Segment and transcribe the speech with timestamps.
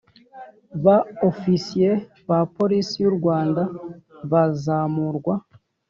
[0.83, 0.97] Ba
[1.29, 1.91] Ofisiye
[2.27, 3.61] ba Polisi y u Rwanda
[4.31, 5.33] bazamurwa